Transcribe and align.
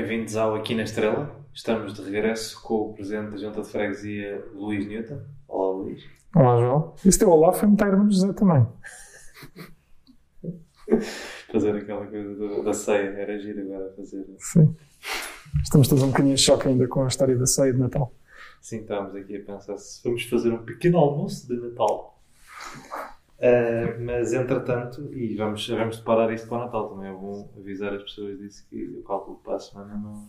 bem-vindos 0.00 0.34
ao 0.34 0.54
Aqui 0.54 0.74
na 0.74 0.84
Estrela. 0.84 1.30
Estamos 1.52 1.92
de 1.92 2.02
regresso 2.02 2.62
com 2.62 2.88
o 2.88 2.94
presidente 2.94 3.32
da 3.32 3.36
Junta 3.36 3.60
de 3.60 3.68
Freguesia, 3.68 4.42
Luís 4.54 4.86
Newton. 4.86 5.20
Olá, 5.46 5.76
Luís. 5.76 6.02
Olá, 6.34 6.58
João. 6.58 6.94
Esse 7.04 7.18
teu 7.18 7.28
olá 7.28 7.52
foi 7.52 7.68
muito 7.68 7.84
grande 7.84 8.14
José 8.14 8.32
também. 8.32 8.66
fazer 11.52 11.76
aquela 11.76 12.06
coisa 12.06 12.34
do, 12.34 12.64
da 12.64 12.72
ceia, 12.72 13.10
era 13.10 13.38
giro 13.38 13.60
agora 13.60 13.92
fazer. 13.94 14.24
Sim. 14.38 14.74
Estamos 15.62 15.86
todos 15.86 16.02
um 16.02 16.08
bocadinho 16.08 16.32
em 16.32 16.38
choque 16.38 16.68
ainda 16.68 16.88
com 16.88 17.04
a 17.04 17.06
história 17.06 17.36
da 17.36 17.44
ceia 17.44 17.74
de 17.74 17.78
Natal. 17.78 18.10
Sim, 18.62 18.78
estávamos 18.78 19.14
aqui 19.14 19.36
a 19.36 19.44
pensar 19.44 19.76
se 19.76 20.02
vamos 20.02 20.22
fazer 20.22 20.50
um 20.50 20.64
pequeno 20.64 20.96
almoço 20.96 21.46
de 21.46 21.60
Natal. 21.60 22.18
Uh, 23.40 24.04
mas 24.04 24.34
entretanto, 24.34 25.14
e 25.14 25.34
vamos, 25.34 25.66
vamos 25.66 25.98
parar 26.00 26.30
isto 26.30 26.46
para 26.46 26.58
o 26.58 26.60
Natal 26.66 26.90
também. 26.90 27.08
É 27.08 27.12
bom 27.12 27.50
avisar 27.58 27.94
as 27.94 28.02
pessoas 28.02 28.38
disso 28.38 28.68
que 28.68 28.94
eu 28.94 29.02
calculo 29.02 29.38
para 29.38 29.54
a 29.54 29.58
semana 29.58 29.96
não. 29.96 30.28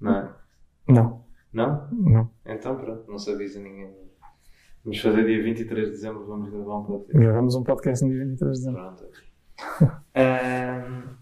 Não 0.00 0.16
é? 0.16 0.32
Não. 0.88 1.24
Não? 1.52 1.88
Não. 1.92 2.30
Então 2.46 2.76
pronto, 2.76 3.04
não 3.10 3.18
se 3.18 3.30
avisa 3.30 3.60
ninguém. 3.60 3.94
Vamos 4.82 4.98
fazer 5.00 5.26
dia 5.26 5.42
23 5.42 5.86
de 5.86 5.90
dezembro, 5.90 6.24
vamos 6.24 6.50
gravar 6.50 6.78
um 6.78 6.84
podcast. 6.84 7.18
Gravamos 7.18 7.54
um 7.54 7.62
podcast 7.62 8.04
no 8.04 8.10
dia 8.12 8.24
23 8.24 8.58
de 8.58 8.58
dezembro. 8.58 8.82
Pronto. 8.82 9.04
um, 10.16 11.14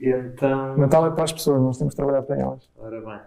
então. 0.00 0.76
Natal 0.78 1.06
é 1.06 1.10
para 1.10 1.24
as 1.24 1.32
pessoas, 1.34 1.60
nós 1.60 1.76
temos 1.76 1.92
que 1.92 1.96
trabalhar 1.96 2.22
para 2.22 2.40
elas. 2.40 2.70
Ora 2.76 3.00
bem. 3.02 3.20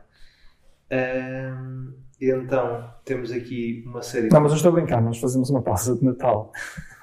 Um, 0.91 1.93
então, 2.19 2.91
temos 3.05 3.31
aqui 3.31 3.83
uma 3.85 4.01
série. 4.01 4.29
Não, 4.29 4.41
mas 4.41 4.51
eu 4.51 4.57
estou 4.57 4.71
a 4.71 4.75
brincar, 4.75 5.01
nós 5.01 5.19
fazemos 5.19 5.49
uma 5.49 5.61
pausa 5.61 5.95
de 5.95 6.03
Natal. 6.03 6.51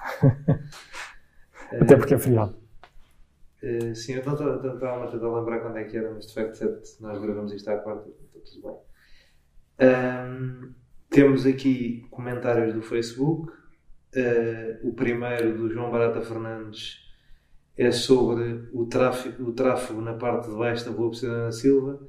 Até 1.81 1.97
porque 1.97 2.15
é 2.15 2.19
feriado. 2.19 2.57
Uh, 3.63 3.95
sim, 3.95 4.13
eu 4.13 4.19
estava 4.19 4.55
a 4.55 4.59
tentar 4.59 4.97
lembrar 4.99 5.61
quando 5.61 5.79
é 5.79 5.85
que 5.85 5.97
era, 5.97 6.13
mas 6.13 6.27
de 6.27 6.35
facto 6.35 6.63
nós 7.01 7.21
gravamos 7.21 7.53
isto 7.53 7.69
à 7.69 7.77
quarta, 7.79 8.09
está 8.09 8.39
tudo 8.45 8.69
bem. 8.69 8.87
Um, 9.89 10.75
temos 11.11 11.47
aqui 11.47 12.07
comentários 12.11 12.75
do 12.75 12.83
Facebook. 12.83 13.53
Uh, 14.15 14.89
o 14.89 14.95
primeiro 14.95 15.57
do 15.57 15.71
João 15.71 15.91
Barata 15.91 16.23
Fernandes 16.23 17.05
é 17.77 17.91
sobre 17.91 18.69
o 18.73 18.87
tráfego, 18.87 19.45
o 19.45 19.53
tráfego 19.53 20.01
na 20.01 20.15
parte 20.15 20.49
de 20.49 20.57
baixo 20.57 20.85
da 20.85 20.97
Rua 20.97 21.11
Presidente 21.11 21.57
Silva. 21.57 22.01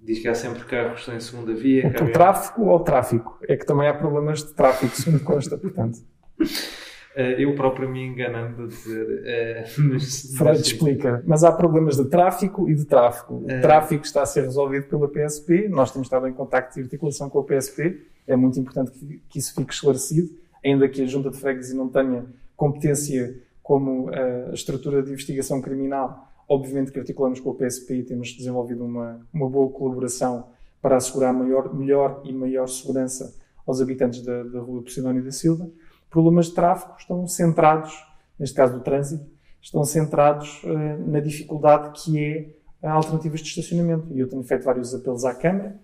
Diz 0.00 0.18
que 0.18 0.28
há 0.28 0.34
sempre 0.34 0.64
carros 0.64 1.06
em 1.08 1.20
segunda 1.20 1.54
via. 1.54 1.86
É 1.86 2.02
o 2.02 2.12
tráfego 2.12 2.66
ou 2.66 2.80
tráfico? 2.80 3.38
É 3.46 3.56
que 3.56 3.64
também 3.64 3.86
há 3.86 3.94
problemas 3.94 4.42
de 4.42 4.54
tráfego, 4.54 4.92
segundo 4.94 5.22
consta, 5.22 5.56
portanto. 5.58 5.98
Uh, 7.16 7.38
eu 7.38 7.54
próprio 7.54 7.88
me 7.88 8.06
enganando 8.06 8.64
a 8.64 8.66
dizer. 8.66 9.06
Uh, 9.06 9.82
mas, 9.92 10.34
Freud 10.34 10.58
mas, 10.58 10.66
explica. 10.66 11.22
Mas 11.26 11.44
há 11.44 11.52
problemas 11.52 11.96
de 11.96 12.06
tráfico 12.06 12.68
e 12.70 12.74
de 12.74 12.86
tráfego. 12.86 13.34
O 13.34 13.44
uh, 13.44 13.60
tráfico 13.60 14.04
está 14.04 14.22
a 14.22 14.26
ser 14.26 14.42
resolvido 14.42 14.86
pela 14.86 15.08
PSP. 15.08 15.68
Nós 15.68 15.90
temos 15.90 16.06
estado 16.06 16.26
em 16.26 16.32
contacto 16.32 16.78
e 16.78 16.82
articulação 16.82 17.28
com 17.28 17.40
a 17.40 17.44
PSP. 17.44 18.00
É 18.26 18.34
muito 18.34 18.58
importante 18.58 18.92
que, 18.92 19.20
que 19.28 19.38
isso 19.38 19.54
fique 19.54 19.72
esclarecido, 19.74 20.30
ainda 20.64 20.88
que 20.88 21.02
a 21.02 21.06
Junta 21.06 21.30
de 21.30 21.36
Freguesia 21.36 21.76
não 21.76 21.88
tenha 21.88 22.24
competência 22.56 23.36
como 23.62 24.10
a 24.10 24.54
estrutura 24.54 25.02
de 25.02 25.10
investigação 25.10 25.60
criminal. 25.60 26.28
Obviamente 26.48 26.92
que 26.92 26.98
articulamos 26.98 27.40
com 27.40 27.50
a 27.50 27.54
PSP 27.54 27.94
e 27.94 28.02
temos 28.04 28.32
desenvolvido 28.32 28.84
uma, 28.84 29.20
uma 29.32 29.48
boa 29.48 29.70
colaboração 29.70 30.46
para 30.80 30.96
assegurar 30.96 31.32
maior, 31.32 31.74
melhor 31.74 32.22
e 32.24 32.32
maior 32.32 32.66
segurança 32.68 33.34
aos 33.66 33.80
habitantes 33.80 34.22
da, 34.22 34.42
da 34.44 34.60
Rua 34.60 34.82
Posidónio 34.82 35.22
da 35.22 35.30
Silva 35.30 35.68
problemas 36.12 36.46
de 36.46 36.54
tráfego 36.54 36.94
estão 36.98 37.26
centrados, 37.26 38.06
neste 38.38 38.54
caso 38.54 38.74
do 38.74 38.80
trânsito, 38.80 39.26
estão 39.60 39.82
centrados 39.82 40.62
uh, 40.62 41.10
na 41.10 41.20
dificuldade 41.20 41.98
que 42.02 42.54
é 42.82 42.88
alternativas 42.88 43.40
de 43.40 43.48
estacionamento. 43.48 44.06
E 44.12 44.20
eu 44.20 44.28
tenho 44.28 44.42
feito 44.44 44.64
vários 44.64 44.94
apelos 44.94 45.24
à 45.24 45.34
Câmara 45.34 45.74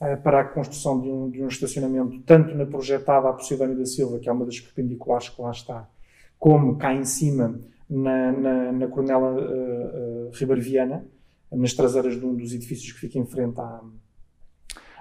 uh, 0.00 0.22
para 0.22 0.40
a 0.40 0.44
construção 0.44 1.00
de 1.00 1.08
um, 1.08 1.30
de 1.30 1.42
um, 1.42 1.48
estacionamento, 1.48 2.20
tanto 2.20 2.54
na 2.54 2.66
projetada 2.66 3.30
à 3.30 3.32
Posidónia 3.32 3.74
da 3.74 3.86
Silva, 3.86 4.18
que 4.18 4.28
é 4.28 4.32
uma 4.32 4.44
das 4.44 4.60
perpendiculares 4.60 5.30
que 5.30 5.40
lá 5.40 5.50
está, 5.50 5.88
como 6.38 6.76
cá 6.76 6.92
em 6.92 7.04
cima, 7.04 7.58
na, 7.88 8.32
na, 8.32 8.72
na 8.72 8.86
Coronela 8.88 9.40
uh, 9.40 10.30
Ribarviana, 10.34 11.06
nas 11.50 11.72
traseiras 11.72 12.20
de 12.20 12.26
um 12.26 12.34
dos 12.34 12.52
edifícios 12.52 12.92
que 12.92 13.00
fica 13.00 13.18
em 13.18 13.24
frente 13.24 13.58
à, 13.58 13.80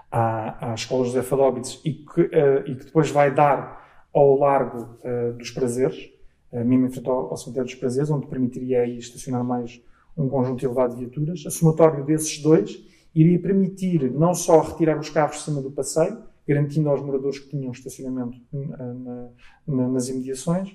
à, 0.10 0.72
à 0.72 0.74
Escola 0.74 1.04
José 1.04 1.22
Fadóbites 1.22 1.82
e 1.84 1.90
e 1.90 2.76
que 2.76 2.86
depois 2.86 3.12
vai 3.12 3.34
dar 3.34 3.87
ao 4.18 4.38
largo 4.38 4.98
uh, 5.04 5.34
dos 5.34 5.52
prazeres, 5.52 6.10
uh, 6.52 6.66
mesmo 6.66 6.88
em 6.88 6.90
frente 6.90 7.08
ao, 7.08 7.30
ao 7.30 7.38
cemitério 7.38 7.70
dos 7.70 7.76
prazeres, 7.76 8.10
onde 8.10 8.28
permitiria 8.28 8.82
aí 8.82 8.98
estacionar 8.98 9.44
mais 9.44 9.82
um 10.18 10.28
conjunto 10.28 10.66
elevado 10.66 10.96
de 10.96 11.06
viaturas. 11.06 11.44
A 11.46 11.52
somatório 11.52 12.04
desses 12.04 12.42
dois 12.42 12.84
iria 13.14 13.40
permitir 13.40 14.12
não 14.12 14.34
só 14.34 14.60
retirar 14.62 15.00
os 15.00 15.10
carros 15.10 15.38
de 15.38 15.44
cima 15.44 15.62
do 15.62 15.72
passeio, 15.72 16.18
garantindo 16.48 16.90
aos 16.90 17.02
moradores 17.02 17.40
que 17.40 17.50
tinham 17.50 17.72
estacionamento 17.72 18.38
na, 18.54 19.30
na, 19.68 19.88
nas 19.90 20.08
imediações, 20.08 20.74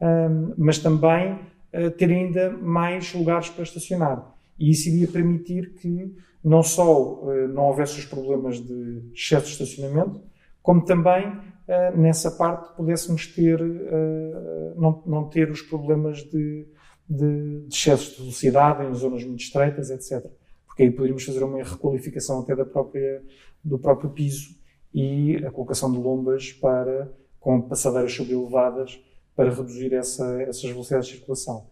um, 0.00 0.54
mas 0.56 0.78
também 0.78 1.32
uh, 1.32 1.90
ter 1.96 2.10
ainda 2.10 2.50
mais 2.50 3.12
lugares 3.14 3.48
para 3.48 3.62
estacionar. 3.62 4.34
E 4.58 4.70
isso 4.70 4.88
iria 4.88 5.08
permitir 5.08 5.70
que 5.74 6.14
não 6.44 6.62
só 6.62 7.14
uh, 7.14 7.48
não 7.48 7.64
houvesse 7.64 7.98
os 7.98 8.04
problemas 8.04 8.60
de 8.60 9.02
excesso 9.14 9.46
de 9.46 9.52
estacionamento, 9.52 10.20
como 10.62 10.84
também 10.84 11.32
uh, 11.68 11.96
nessa 11.98 12.30
parte 12.30 12.74
pudéssemos 12.76 13.26
ter, 13.26 13.60
uh, 13.60 14.80
não, 14.80 15.02
não 15.06 15.28
ter 15.28 15.50
os 15.50 15.62
problemas 15.62 16.18
de, 16.18 16.66
de, 17.08 17.60
de 17.66 17.74
excesso 17.74 18.12
de 18.12 18.18
velocidade 18.22 18.84
em 18.84 18.94
zonas 18.94 19.24
muito 19.24 19.40
estreitas, 19.40 19.90
etc. 19.90 20.30
Porque 20.66 20.82
aí 20.82 20.90
poderíamos 20.90 21.24
fazer 21.24 21.42
uma 21.42 21.62
requalificação 21.62 22.40
até 22.40 22.56
da 22.56 22.64
própria, 22.64 23.22
do 23.62 23.78
próprio 23.78 24.10
piso 24.10 24.56
e 24.92 25.36
a 25.44 25.50
colocação 25.50 25.90
de 25.90 25.98
lombas 25.98 26.52
para, 26.52 27.12
com 27.40 27.60
passadeiras 27.62 28.12
subelevadas 28.12 29.00
para 29.34 29.50
reduzir 29.50 29.92
essa, 29.92 30.42
essas 30.42 30.70
velocidades 30.70 31.08
de 31.08 31.16
circulação. 31.16 31.66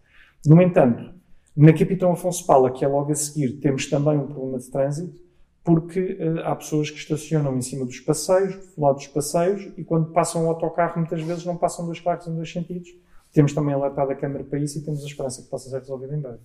No 0.45 0.61
entanto, 0.61 1.13
na 1.55 1.71
Capitão 1.71 2.11
Afonso 2.11 2.45
Pala, 2.45 2.71
que 2.71 2.83
é 2.83 2.87
logo 2.87 3.11
a 3.11 3.15
seguir, 3.15 3.59
temos 3.59 3.89
também 3.89 4.17
um 4.17 4.27
problema 4.27 4.59
de 4.59 4.69
trânsito, 4.69 5.22
porque 5.63 6.17
uh, 6.19 6.39
há 6.43 6.55
pessoas 6.55 6.89
que 6.89 6.97
estacionam 6.97 7.55
em 7.57 7.61
cima 7.61 7.85
dos 7.85 7.99
passeios, 8.01 8.55
do 8.75 8.81
lado 8.81 8.95
dos 8.95 9.07
passeios, 9.07 9.71
e 9.77 9.83
quando 9.83 10.11
passam 10.11 10.45
o 10.45 10.49
autocarro, 10.49 10.99
muitas 10.99 11.21
vezes 11.21 11.45
não 11.45 11.55
passam 11.55 11.85
dois 11.85 11.99
carros 11.99 12.27
em 12.27 12.35
dois 12.35 12.51
sentidos. 12.51 12.89
Temos 13.31 13.53
também 13.53 13.73
alertado 13.73 14.11
a 14.11 14.15
Câmara 14.15 14.43
para 14.43 14.59
isso 14.59 14.77
e 14.77 14.81
temos 14.81 15.03
a 15.03 15.07
esperança 15.07 15.41
que 15.41 15.49
possa 15.49 15.69
ser 15.69 15.79
resolvido 15.79 16.13
em 16.13 16.19
breve. 16.19 16.39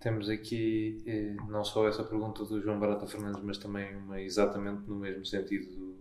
Temos 0.00 0.28
aqui 0.28 1.02
eh, 1.06 1.36
não 1.48 1.64
só 1.64 1.86
essa 1.88 2.02
pergunta 2.02 2.44
do 2.44 2.60
João 2.60 2.78
Barata 2.78 3.06
Fernandes, 3.06 3.42
mas 3.42 3.56
também 3.56 3.94
uma 3.96 4.20
exatamente 4.20 4.88
no 4.88 4.96
mesmo 4.96 5.24
sentido 5.24 5.66
do, 5.70 5.96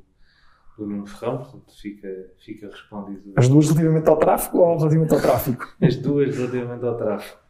do 0.78 0.88
Nuno 0.88 1.06
Ferrão, 1.06 1.38
portanto 1.38 1.74
fica, 1.80 2.32
fica 2.38 2.68
respondido. 2.68 3.34
As 3.36 3.48
duas 3.48 3.68
relativamente 3.68 4.10
ao 4.10 4.18
tráfego 4.18 4.58
ou 4.58 4.78
relativamente 4.78 5.14
ao 5.14 5.22
tráfego? 5.22 5.68
As 5.82 5.96
duas 5.96 6.36
relativamente 6.36 6.84
ao 6.84 6.98
tráfego. 6.98 7.43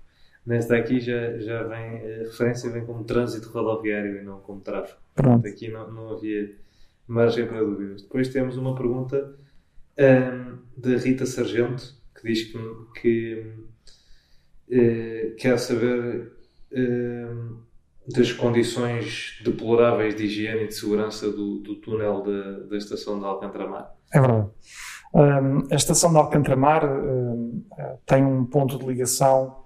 Nesta 0.46 0.76
aqui 0.76 1.00
já, 1.00 1.38
já 1.38 1.64
vem, 1.64 1.98
a 1.98 2.18
referência 2.24 2.70
vem 2.70 2.86
como 2.86 3.04
trânsito 3.06 3.50
rodoviário 3.50 4.18
e 4.18 4.24
não 4.24 4.40
como 4.40 4.60
tráfego. 4.60 5.00
Pronto. 5.16 5.48
Aqui 5.48 5.70
não, 5.70 5.90
não 5.92 6.10
havia 6.12 6.54
margem 7.08 7.48
para 7.48 7.64
dúvidas. 7.64 8.02
Depois 8.02 8.28
temos 8.28 8.58
uma 8.58 8.76
pergunta 8.76 9.36
um, 9.98 10.58
da 10.78 10.98
Rita 10.98 11.26
Sargento, 11.26 11.96
que 12.16 12.28
diz 12.28 12.44
que, 12.44 12.58
que 13.00 13.54
uh, 14.70 15.36
quer 15.38 15.58
saber 15.60 16.34
uh, 16.72 17.58
das 18.14 18.34
condições 18.34 19.40
deploráveis 19.46 20.14
de 20.16 20.26
higiene 20.26 20.64
e 20.64 20.68
de 20.68 20.76
segurança 20.76 21.32
do, 21.32 21.60
do 21.60 21.76
túnel 21.76 22.22
da, 22.22 22.60
da 22.68 22.78
estação 22.78 23.18
de 23.18 23.26
Alcantramar. 23.26 23.96
É 24.14 24.20
verdade. 24.20 24.50
Um, 25.14 25.72
a 25.72 25.76
estação 25.76 26.12
de 26.12 26.18
Alcantramar 26.18 26.84
um, 26.86 27.64
tem 28.06 28.26
um 28.26 28.46
ponto 28.46 28.78
de 28.78 28.86
ligação 28.86 29.63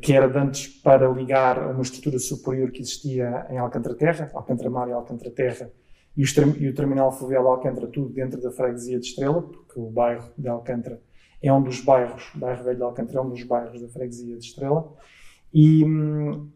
que 0.00 0.12
era 0.12 0.28
de 0.28 0.38
antes 0.38 0.68
para 0.68 1.08
ligar 1.08 1.58
a 1.58 1.68
uma 1.68 1.82
estrutura 1.82 2.18
superior 2.18 2.70
que 2.70 2.80
existia 2.80 3.46
em 3.50 3.58
Alcântara 3.58 3.94
Terra, 3.96 4.30
Alcântara 4.32 4.70
Mar 4.70 4.88
e 4.88 4.92
Alcântara 4.92 5.30
Terra, 5.30 5.70
e, 6.16 6.22
e, 6.22 6.68
o 6.68 6.74
terminal 6.74 7.12
fluvial 7.12 7.46
Alcântara, 7.48 7.86
tudo 7.88 8.08
dentro 8.08 8.40
da 8.40 8.50
freguesia 8.50 8.98
de 8.98 9.06
Estrela, 9.06 9.42
porque 9.42 9.78
o 9.78 9.90
bairro 9.90 10.30
de 10.38 10.48
Alcântara 10.48 11.00
é 11.42 11.52
um 11.52 11.62
dos 11.62 11.80
bairros, 11.80 12.32
o 12.34 12.38
bairro 12.38 12.64
velho 12.64 12.76
de 12.76 12.82
Alcântara 12.82 13.18
é 13.18 13.22
um 13.22 13.28
dos 13.28 13.42
bairros 13.42 13.80
da 13.82 13.88
freguesia 13.88 14.36
de 14.38 14.44
Estrela. 14.44 14.94
E, 15.52 15.84
hum, 15.84 16.50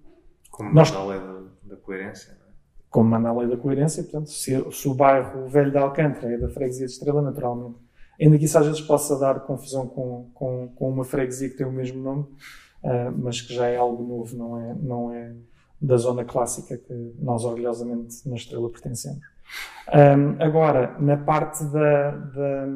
como 0.50 0.72
nós, 0.72 0.90
manda 0.90 1.02
a 1.02 1.06
lei 1.06 1.20
da, 1.20 1.74
da 1.74 1.76
coerência, 1.76 2.36
não 2.40 2.46
é? 2.46 2.50
Como 2.88 3.10
manda 3.10 3.28
a 3.28 3.32
lei 3.32 3.48
da 3.48 3.56
coerência, 3.56 4.02
portanto, 4.02 4.30
se, 4.30 4.72
se 4.72 4.88
o 4.88 4.94
bairro 4.94 5.48
velho 5.48 5.70
de 5.70 5.78
Alcântara 5.78 6.32
é 6.32 6.38
da 6.38 6.48
freguesia 6.48 6.86
de 6.86 6.92
Estrela, 6.92 7.20
naturalmente. 7.20 7.78
Ainda 8.20 8.38
que 8.38 8.44
isso 8.44 8.58
às 8.58 8.66
vezes 8.66 8.80
possa 8.80 9.18
dar 9.18 9.40
confusão 9.40 9.86
com, 9.86 10.30
com, 10.34 10.68
com 10.74 10.90
uma 10.90 11.04
freguesia 11.04 11.48
que 11.48 11.56
tem 11.56 11.66
o 11.66 11.72
mesmo 11.72 12.02
nome, 12.02 12.26
uh, 12.82 13.12
mas 13.18 13.40
que 13.40 13.54
já 13.54 13.66
é 13.66 13.76
algo 13.76 14.02
novo, 14.02 14.36
não 14.36 14.58
é, 14.58 14.74
não 14.74 15.12
é 15.12 15.32
da 15.80 15.96
zona 15.96 16.24
clássica 16.24 16.76
que 16.76 17.14
nós 17.18 17.44
orgulhosamente 17.44 18.28
na 18.28 18.36
Estrela 18.36 18.68
pertencemos. 18.68 19.24
Um, 19.92 20.42
agora, 20.42 20.96
na 21.00 21.16
parte 21.16 21.64
da. 21.64 22.10
da, 22.10 22.66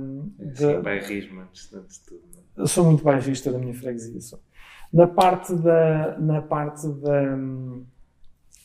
é 0.40 0.54
Sim, 0.54 0.80
bairrismo, 0.82 1.40
antes 1.42 1.70
de 1.70 2.00
tudo. 2.06 2.22
É? 2.58 2.66
Sou 2.66 2.84
muito 2.84 3.04
bairrista 3.04 3.52
da 3.52 3.58
minha 3.58 3.74
freguesia. 3.74 4.20
Sou. 4.20 4.40
Na 4.92 5.06
parte 5.06 5.54
da. 5.54 6.18
Na 6.18 6.42
parte 6.42 6.88
da 6.88 7.36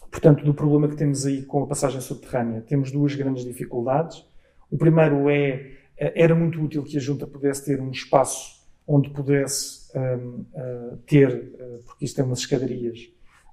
portanto, 0.09 0.44
do 0.44 0.53
problema 0.53 0.88
que 0.88 0.95
temos 0.95 1.25
aí 1.25 1.44
com 1.44 1.63
a 1.63 1.68
passagem 1.68 2.01
subterrânea. 2.01 2.62
Temos 2.62 2.92
duas 2.92 3.13
grandes 3.13 3.45
dificuldades. 3.45 4.25
O 4.71 4.77
primeiro 4.77 5.30
é, 5.30 5.75
era 5.97 6.33
muito 6.33 6.62
útil 6.62 6.83
que 6.83 6.97
a 6.97 7.00
Junta 7.00 7.27
pudesse 7.27 7.65
ter 7.65 7.80
um 7.80 7.92
espaço 7.92 8.58
onde 8.91 9.12
pudesse 9.12 9.88
um, 9.95 10.45
uh, 10.56 10.97
ter, 11.06 11.30
uh, 11.30 11.83
porque 11.86 12.06
isto 12.06 12.15
tem 12.15 12.25
umas 12.25 12.39
escadarias 12.39 12.97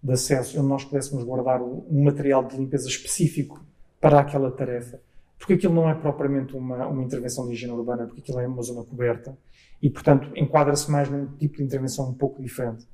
de 0.03 0.13
acesso, 0.13 0.59
onde 0.59 0.69
nós 0.69 0.83
pudéssemos 0.83 1.23
guardar 1.25 1.61
um 1.63 2.05
material 2.05 2.43
de 2.43 2.57
limpeza 2.57 2.89
específico 2.89 3.63
para 4.01 4.21
aquela 4.21 4.51
tarefa. 4.51 4.99
Porque 5.39 5.53
aquilo 5.53 5.75
não 5.75 5.91
é 5.91 5.95
propriamente 5.95 6.57
uma, 6.57 6.87
uma 6.87 7.03
intervenção 7.03 7.47
de 7.47 7.53
higiene 7.53 7.75
urbana, 7.75 8.07
porque 8.07 8.21
aquilo 8.23 8.41
é 8.41 8.47
uma 8.47 8.63
zona 8.63 8.83
coberta 8.83 9.37
e, 9.83 9.91
portanto, 9.91 10.31
enquadra-se 10.35 10.91
mais 10.91 11.11
num 11.11 11.27
tipo 11.37 11.59
de 11.59 11.65
intervenção 11.65 12.09
um 12.09 12.15
pouco 12.15 12.41
diferente, 12.41 12.87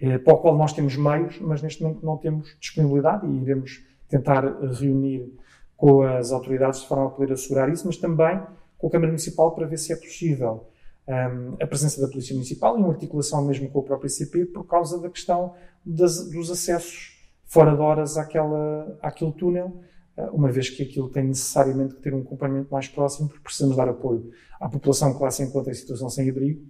eh, 0.00 0.18
para 0.18 0.34
o 0.34 0.38
qual 0.38 0.58
nós 0.58 0.72
temos 0.72 0.96
meios, 0.96 1.38
mas 1.40 1.62
neste 1.62 1.80
momento 1.80 2.04
não 2.04 2.16
temos 2.16 2.56
disponibilidade 2.58 3.24
e 3.24 3.40
iremos 3.40 3.84
tentar 4.08 4.44
reunir 4.72 5.32
com 5.76 6.02
as 6.02 6.32
autoridades 6.32 6.80
de 6.80 6.88
forma 6.88 7.06
a 7.06 7.10
poder 7.10 7.34
assegurar 7.34 7.68
isso, 7.68 7.86
mas 7.86 7.96
também 7.96 8.40
com 8.78 8.88
a 8.88 8.90
Câmara 8.90 9.12
Municipal 9.12 9.54
para 9.54 9.66
ver 9.66 9.78
se 9.78 9.92
é 9.92 9.96
possível 9.96 10.66
um, 11.06 11.56
a 11.62 11.66
presença 11.66 12.00
da 12.00 12.08
Polícia 12.08 12.34
Municipal, 12.34 12.78
em 12.78 12.84
articulação 12.84 13.44
mesmo 13.44 13.68
com 13.70 13.80
o 13.80 13.82
próprio 13.82 14.08
ICP, 14.08 14.46
por 14.46 14.64
causa 14.64 15.00
da 15.00 15.10
questão 15.10 15.54
das, 15.84 16.30
dos 16.30 16.50
acessos 16.50 17.14
fora 17.44 17.74
de 17.74 17.80
horas 17.80 18.16
àquela, 18.16 18.98
àquele 19.02 19.32
túnel, 19.32 19.80
ah, 20.16 20.30
uma 20.32 20.50
vez 20.50 20.70
que 20.70 20.82
aquilo 20.82 21.08
tem 21.08 21.24
necessariamente 21.24 21.94
que 21.94 22.02
ter 22.02 22.14
um 22.14 22.20
acompanhamento 22.20 22.72
mais 22.72 22.88
próximo, 22.88 23.28
porque 23.28 23.42
precisamos 23.42 23.76
dar 23.76 23.88
apoio 23.88 24.30
à 24.60 24.68
população 24.68 25.14
que 25.14 25.22
lá 25.22 25.30
se 25.30 25.42
encontra 25.42 25.70
em 25.70 25.74
situação 25.74 26.08
sem 26.08 26.28
abrigo 26.28 26.62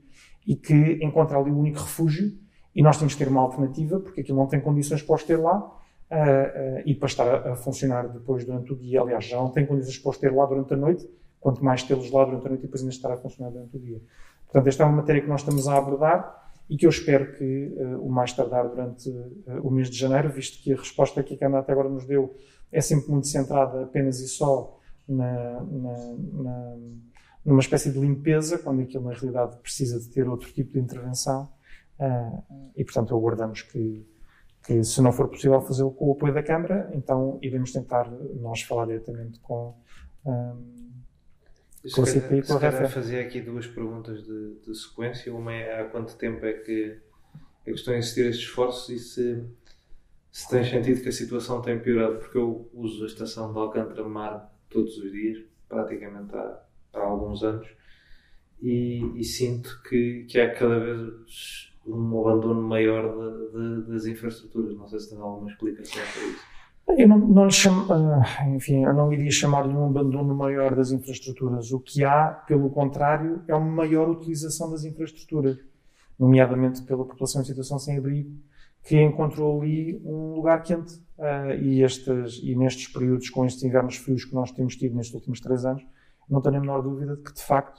e 0.46 0.56
que 0.56 0.98
encontra 1.02 1.38
ali 1.38 1.50
o 1.50 1.58
único 1.58 1.78
refúgio, 1.78 2.32
e 2.74 2.82
nós 2.82 2.98
temos 2.98 3.14
que 3.14 3.20
ter 3.20 3.30
uma 3.30 3.40
alternativa, 3.40 4.00
porque 4.00 4.20
aquilo 4.20 4.36
não 4.36 4.48
tem 4.48 4.60
condições 4.60 5.00
para 5.00 5.14
os 5.14 5.22
ter 5.22 5.36
lá, 5.36 5.58
uh, 6.10 6.14
uh, 6.14 6.82
e 6.84 6.94
para 6.94 7.06
estar 7.06 7.48
a, 7.48 7.56
funcionar 7.56 8.08
depois 8.08 8.44
durante 8.44 8.72
o 8.72 8.76
dia. 8.76 9.00
Aliás, 9.00 9.24
já 9.24 9.36
não 9.36 9.50
tem 9.50 9.64
condições 9.64 9.98
para 9.98 10.10
os 10.10 10.18
ter 10.18 10.32
lá 10.32 10.44
durante 10.44 10.74
a 10.74 10.76
noite, 10.76 11.08
quanto 11.44 11.62
mais 11.62 11.82
tê-los 11.82 12.10
lá 12.10 12.24
durante 12.24 12.46
a 12.46 12.48
noite 12.48 12.62
e 12.62 12.62
depois 12.62 12.80
ainda 12.80 12.94
estar 12.94 13.12
a 13.12 13.18
funcionar 13.18 13.50
durante 13.50 13.76
o 13.76 13.78
dia. 13.78 14.00
Portanto, 14.46 14.66
esta 14.66 14.82
é 14.82 14.86
uma 14.86 14.96
matéria 14.96 15.20
que 15.20 15.28
nós 15.28 15.42
estamos 15.42 15.68
a 15.68 15.76
abordar 15.76 16.50
e 16.70 16.76
que 16.78 16.86
eu 16.86 16.90
espero 16.90 17.34
que 17.34 17.76
uh, 17.76 18.00
o 18.00 18.10
mais 18.10 18.32
tardar 18.32 18.66
durante 18.66 19.10
uh, 19.10 19.60
o 19.62 19.70
mês 19.70 19.90
de 19.90 19.98
janeiro, 19.98 20.30
visto 20.30 20.62
que 20.62 20.72
a 20.72 20.76
resposta 20.76 21.22
que 21.22 21.34
a 21.34 21.38
Câmara 21.38 21.60
até 21.60 21.72
agora 21.72 21.90
nos 21.90 22.06
deu 22.06 22.34
é 22.72 22.80
sempre 22.80 23.10
muito 23.10 23.26
centrada 23.26 23.82
apenas 23.82 24.20
e 24.20 24.26
só 24.26 24.80
na, 25.06 25.60
na, 25.60 26.14
na, 26.32 26.76
numa 27.44 27.60
espécie 27.60 27.92
de 27.92 27.98
limpeza, 27.98 28.56
quando 28.56 28.80
aquilo 28.80 29.04
na 29.04 29.12
realidade 29.12 29.54
precisa 29.58 30.00
de 30.00 30.08
ter 30.08 30.26
outro 30.26 30.50
tipo 30.50 30.72
de 30.72 30.80
intervenção. 30.80 31.50
Uh, 32.00 32.70
e, 32.74 32.82
portanto, 32.84 33.14
aguardamos 33.14 33.60
que, 33.60 34.08
que, 34.64 34.82
se 34.82 35.02
não 35.02 35.12
for 35.12 35.28
possível 35.28 35.60
fazê-lo 35.60 35.90
com 35.90 36.06
o 36.06 36.12
apoio 36.12 36.32
da 36.32 36.42
Câmara, 36.42 36.90
então 36.94 37.38
iremos 37.42 37.70
tentar 37.70 38.10
nós 38.40 38.62
falar 38.62 38.86
diretamente 38.86 39.38
com. 39.40 39.74
Com 41.92 42.02
o 42.02 42.06
CPI 42.06 42.38
e 42.38 42.42
com 42.42 42.54
a 42.54 42.88
fazer 42.88 43.20
aqui 43.20 43.40
duas 43.40 43.66
perguntas 43.66 44.24
de, 44.24 44.54
de, 44.66 44.74
sequência. 44.74 45.34
Uma 45.34 45.52
é 45.52 45.80
há 45.80 45.84
quanto 45.84 46.16
tempo 46.16 46.44
é 46.46 46.52
que, 46.54 46.98
é 47.66 47.70
que 47.70 47.78
estão 47.78 47.92
a 47.92 47.98
existir 47.98 48.26
estes 48.26 48.46
esforços 48.46 48.88
e 48.88 48.98
se, 48.98 49.44
se 50.32 50.48
tem 50.48 50.64
sentido 50.64 51.02
que 51.02 51.08
a 51.08 51.12
situação 51.12 51.60
tem 51.60 51.78
piorado, 51.78 52.18
porque 52.18 52.38
eu 52.38 52.70
uso 52.72 53.04
a 53.04 53.06
estação 53.06 53.52
de 53.52 53.58
Alcântara 53.58 54.08
Mar 54.08 54.50
todos 54.70 54.96
os 54.96 55.12
dias, 55.12 55.44
praticamente 55.68 56.34
há, 56.34 56.62
há 56.94 57.00
alguns 57.00 57.42
anos, 57.42 57.68
e, 58.62 59.02
e, 59.16 59.24
sinto 59.24 59.82
que, 59.86 60.24
que 60.24 60.40
há 60.40 60.54
cada 60.54 60.78
vez 60.78 61.74
um 61.86 62.20
abandono 62.20 62.62
maior 62.62 63.14
de, 63.14 63.82
de, 63.82 63.92
das 63.92 64.06
infraestruturas. 64.06 64.74
Não 64.74 64.88
sei 64.88 65.00
se 65.00 65.10
tem 65.10 65.18
alguma 65.18 65.50
explicação 65.50 66.00
para 66.00 66.24
isso. 66.24 66.53
Eu 66.86 67.08
não, 67.08 67.18
não 67.18 67.46
lhe 67.46 67.52
chamo, 67.52 67.86
ah, 67.92 68.48
enfim, 68.48 68.84
eu 68.84 68.92
não 68.92 69.12
iria 69.12 69.30
chamar-lhe 69.30 69.74
um 69.74 69.86
abandono 69.86 70.34
maior 70.34 70.74
das 70.76 70.92
infraestruturas. 70.92 71.72
O 71.72 71.80
que 71.80 72.04
há, 72.04 72.28
pelo 72.46 72.70
contrário, 72.70 73.42
é 73.48 73.54
uma 73.54 73.70
maior 73.70 74.08
utilização 74.08 74.70
das 74.70 74.84
infraestruturas, 74.84 75.58
nomeadamente 76.18 76.82
pela 76.82 77.04
população 77.04 77.40
em 77.40 77.44
situação 77.44 77.78
sem 77.78 77.96
abrigo, 77.96 78.30
que 78.84 79.00
encontrou 79.00 79.62
ali 79.62 80.00
um 80.04 80.34
lugar 80.34 80.62
quente. 80.62 81.02
Uh, 81.16 81.54
e, 81.62 81.82
estes, 81.82 82.40
e 82.42 82.56
nestes 82.56 82.88
períodos, 82.88 83.30
com 83.30 83.46
estes 83.46 83.62
invernos 83.62 83.96
frios 83.96 84.24
que 84.24 84.34
nós 84.34 84.50
temos 84.50 84.74
tido 84.76 84.96
nestes 84.96 85.14
últimos 85.14 85.40
três 85.40 85.64
anos, 85.64 85.82
não 86.28 86.40
tenho 86.40 86.56
a 86.56 86.60
menor 86.60 86.82
dúvida 86.82 87.16
de 87.16 87.22
que, 87.22 87.32
de 87.32 87.42
facto, 87.42 87.78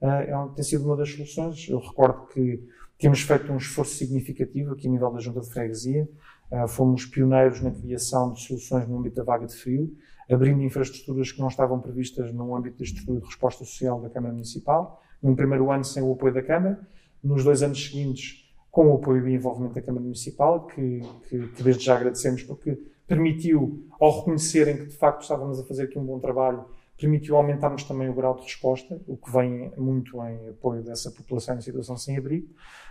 uh, 0.00 0.06
é, 0.06 0.48
tem 0.54 0.64
sido 0.64 0.84
uma 0.84 0.96
das 0.96 1.10
soluções. 1.10 1.68
Eu 1.68 1.78
recordo 1.78 2.26
que 2.28 2.62
temos 2.98 3.20
feito 3.20 3.52
um 3.52 3.56
esforço 3.56 3.94
significativo 3.94 4.72
aqui 4.72 4.86
a 4.86 4.90
nível 4.90 5.10
da 5.10 5.18
Junta 5.18 5.40
de 5.40 5.50
Freguesia, 5.50 6.08
ah, 6.50 6.68
fomos 6.68 7.04
pioneiros 7.04 7.60
na 7.60 7.70
criação 7.70 8.32
de 8.32 8.40
soluções 8.42 8.86
no 8.88 8.98
âmbito 8.98 9.16
da 9.16 9.24
vaga 9.24 9.46
de 9.46 9.54
frio, 9.54 9.94
abrindo 10.30 10.62
infraestruturas 10.62 11.32
que 11.32 11.40
não 11.40 11.48
estavam 11.48 11.80
previstas 11.80 12.32
no 12.32 12.54
âmbito 12.54 12.78
da 12.78 12.84
estrutura 12.84 13.20
de 13.20 13.26
resposta 13.26 13.64
social 13.64 14.00
da 14.00 14.10
Câmara 14.10 14.32
Municipal. 14.32 15.02
Num 15.22 15.34
primeiro 15.34 15.70
ano 15.70 15.84
sem 15.84 16.02
o 16.02 16.12
apoio 16.12 16.34
da 16.34 16.42
Câmara, 16.42 16.78
nos 17.22 17.42
dois 17.42 17.62
anos 17.62 17.84
seguintes 17.84 18.44
com 18.70 18.88
o 18.92 18.96
apoio 18.96 19.26
e 19.26 19.34
envolvimento 19.34 19.74
da 19.74 19.80
Câmara 19.80 20.02
Municipal, 20.02 20.66
que, 20.66 21.00
que, 21.28 21.48
que 21.48 21.62
desde 21.62 21.84
já 21.84 21.96
agradecemos 21.96 22.42
porque 22.42 22.78
permitiu, 23.06 23.88
ao 23.98 24.18
reconhecerem 24.18 24.76
que 24.76 24.86
de 24.86 24.96
facto 24.96 25.22
estávamos 25.22 25.58
a 25.58 25.64
fazer 25.64 25.84
aqui 25.84 25.98
um 25.98 26.04
bom 26.04 26.18
trabalho, 26.18 26.64
permitiu 26.98 27.36
aumentarmos 27.36 27.84
também 27.84 28.08
o 28.08 28.14
grau 28.14 28.34
de 28.34 28.42
resposta, 28.42 29.00
o 29.06 29.16
que 29.16 29.30
vem 29.30 29.72
muito 29.76 30.22
em 30.22 30.48
apoio 30.48 30.82
dessa 30.82 31.10
população 31.10 31.56
em 31.56 31.60
situação 31.60 31.96
sem 31.96 32.16
abrigo, 32.16 32.48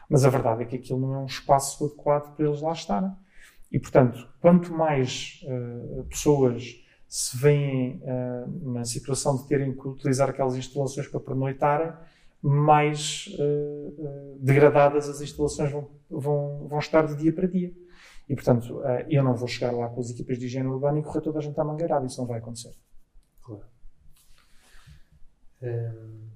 mas 0.10 0.24
a 0.24 0.30
verdade 0.30 0.64
é 0.64 0.66
que 0.66 0.76
aquilo 0.76 1.00
não 1.00 1.14
é 1.16 1.18
um 1.20 1.26
espaço 1.26 1.86
adequado 1.86 2.36
para 2.36 2.46
eles 2.46 2.62
lá 2.62 2.72
estarem. 2.72 3.12
E, 3.76 3.80
portanto, 3.80 4.26
quanto 4.40 4.72
mais 4.72 5.42
uh, 5.44 6.06
pessoas 6.06 6.82
se 7.10 7.36
veem 7.36 8.02
uh, 8.04 8.72
na 8.72 8.86
situação 8.86 9.36
de 9.36 9.46
terem 9.50 9.76
que 9.76 9.86
utilizar 9.86 10.30
aquelas 10.30 10.56
instalações 10.56 11.10
para 11.10 11.20
pernoitarem, 11.20 11.92
mais 12.42 13.28
uh, 13.38 14.38
degradadas 14.40 15.10
as 15.10 15.20
instalações 15.20 15.74
vão, 15.74 15.90
vão, 16.10 16.68
vão 16.70 16.80
estar 16.80 17.06
de 17.06 17.18
dia 17.18 17.34
para 17.34 17.50
dia. 17.50 17.74
E, 18.30 18.34
portanto, 18.34 18.82
eu 19.10 19.22
não 19.22 19.36
vou 19.36 19.48
chegar 19.48 19.72
lá 19.72 19.90
com 19.90 20.00
as 20.00 20.10
equipas 20.10 20.40
de 20.40 20.46
higiene 20.46 20.70
urbana 20.70 21.00
e 21.00 21.04
correr 21.04 21.20
toda 21.20 21.40
a 21.40 21.42
gente 21.42 21.60
à 21.60 21.64
mangueirada. 21.66 22.06
Isso 22.06 22.22
não 22.22 22.28
vai 22.28 22.40
acontecer. 22.40 22.72
Claro. 23.44 23.66
Hum, 25.62 26.30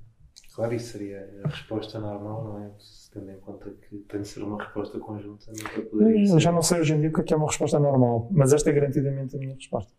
claro, 0.59 0.73
isso 0.73 0.91
seria 0.91 1.41
a 1.41 1.47
resposta 1.47 1.99
normal, 2.01 2.43
não 2.43 2.65
é? 2.65 2.71
tendo 3.13 3.31
em 3.31 3.39
conta 3.39 3.69
que 3.69 3.95
tem 3.99 4.21
de 4.21 4.27
ser 4.27 4.43
uma 4.43 4.61
resposta 4.61 4.99
conjunta, 4.99 5.45
nunca 5.51 5.81
poderia 5.83 6.27
ser. 6.27 6.33
Eu 6.33 6.39
já 6.39 6.51
não 6.51 6.61
sei 6.61 6.81
hoje 6.81 6.93
em 6.93 6.99
dia 6.99 7.09
o 7.09 7.13
que 7.13 7.21
é, 7.21 7.33
é 7.33 7.37
uma 7.37 7.47
resposta 7.47 7.79
normal, 7.79 8.27
mas 8.29 8.51
esta 8.51 8.69
é 8.69 8.73
garantidamente 8.73 9.37
a 9.37 9.39
minha 9.39 9.55
resposta. 9.55 9.93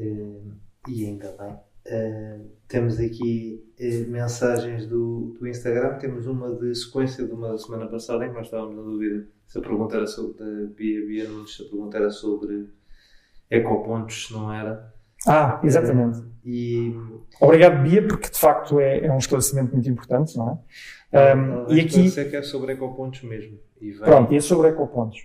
Uh, 0.00 0.52
e 0.88 1.06
ainda 1.06 1.30
bem. 1.38 1.52
Uh, 1.86 2.50
temos 2.66 2.98
aqui 2.98 3.64
uh, 3.78 4.10
mensagens 4.10 4.84
do, 4.88 5.36
do 5.38 5.46
Instagram. 5.46 5.96
Temos 5.98 6.26
uma 6.26 6.52
de 6.56 6.74
sequência 6.74 7.24
de 7.24 7.32
uma 7.32 7.56
semana 7.56 7.86
passada 7.86 8.26
em 8.26 8.30
que 8.30 8.34
nós 8.34 8.46
estávamos 8.46 8.74
na 8.74 8.82
dúvida 8.82 9.28
se 9.46 9.58
a 9.58 9.62
pergunta 9.62 9.96
era 9.96 10.08
sobre 10.08 10.38
da 10.38 10.66
Bia 10.74 11.06
Bia 11.06 11.28
Nunes, 11.28 11.54
se 11.54 11.62
a 11.62 11.66
pergunta 11.66 11.96
era 11.98 12.10
sobre 12.10 12.68
ecopontos, 13.48 14.26
se 14.26 14.32
não 14.32 14.52
era. 14.52 14.92
Ah, 15.26 15.60
exatamente. 15.62 16.18
Uh, 16.18 16.32
e... 16.44 16.96
Obrigado, 17.40 17.82
Bia, 17.82 18.06
porque 18.06 18.30
de 18.30 18.38
facto 18.38 18.80
é, 18.80 19.06
é 19.06 19.12
um 19.12 19.18
esclarecimento 19.18 19.72
muito 19.72 19.88
importante, 19.88 20.36
não 20.36 20.60
é? 21.12 21.36
Um, 21.36 21.72
e 21.72 21.80
aqui. 21.80 22.10
que 22.10 22.36
é 22.36 22.42
sobre 22.42 22.72
ecopontos 22.72 23.22
mesmo. 23.22 23.58
E 23.80 23.90
vem... 23.90 24.00
Pronto, 24.00 24.32
e 24.32 24.36
é 24.36 24.40
sobre 24.40 24.68
ecopontos. 24.68 25.20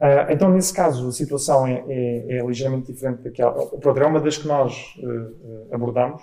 Uh, 0.00 0.30
então, 0.30 0.50
nesse 0.50 0.72
caso, 0.72 1.08
a 1.08 1.12
situação 1.12 1.66
é, 1.66 1.84
é, 1.88 2.38
é 2.38 2.46
ligeiramente 2.46 2.92
diferente 2.92 3.22
daquela. 3.22 3.66
Pronto, 3.78 4.00
é 4.00 4.06
uma 4.06 4.20
das 4.20 4.38
que 4.38 4.46
nós 4.46 4.94
uh, 4.98 5.74
abordamos. 5.74 6.22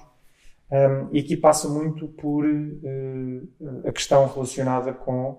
Um, 0.71 1.09
e 1.11 1.19
aqui 1.19 1.35
passa 1.35 1.67
muito 1.67 2.07
por 2.07 2.45
a 3.85 3.91
questão 3.91 4.25
relacionada 4.27 4.93
com 4.93 5.37